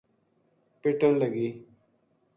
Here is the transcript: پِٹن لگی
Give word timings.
پِٹن 0.81 1.13
لگی 1.21 1.49